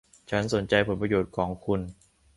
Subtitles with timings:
[0.29, 1.79] ฉันสนใจผลประโยชน์ของคุณ